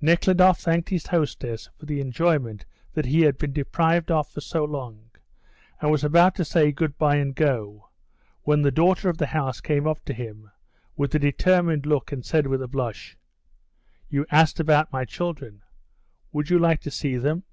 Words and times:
Nekhludoff 0.00 0.58
thanked 0.58 0.88
his 0.88 1.06
hostess 1.06 1.68
for 1.78 1.86
the 1.86 2.00
enjoyment 2.00 2.64
that 2.94 3.04
he 3.04 3.20
had 3.20 3.38
been 3.38 3.52
deprived 3.52 4.10
of 4.10 4.26
for 4.28 4.40
so 4.40 4.64
long, 4.64 5.10
and 5.80 5.92
was 5.92 6.02
about 6.02 6.34
to 6.34 6.44
say 6.44 6.72
goodbye 6.72 7.14
and 7.14 7.36
go 7.36 7.88
when 8.42 8.62
the 8.62 8.72
daughter 8.72 9.08
of 9.08 9.18
the 9.18 9.26
house 9.28 9.60
came 9.60 9.86
up 9.86 10.04
to 10.06 10.12
him 10.12 10.50
with 10.96 11.14
a 11.14 11.20
determined 11.20 11.86
look 11.86 12.10
and 12.10 12.26
said, 12.26 12.48
with 12.48 12.62
a 12.62 12.66
blush, 12.66 13.16
"You 14.08 14.26
asked 14.32 14.58
about 14.58 14.92
my 14.92 15.04
children. 15.04 15.62
Would 16.32 16.50
you 16.50 16.58
like 16.58 16.80
to 16.80 16.90
see 16.90 17.16
them?" 17.16 17.44